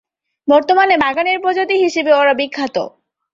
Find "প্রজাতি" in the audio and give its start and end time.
1.43-1.75